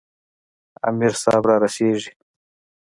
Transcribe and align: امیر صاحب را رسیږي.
امیر 0.89 1.13
صاحب 1.23 1.43
را 1.49 1.55
رسیږي. 1.63 2.11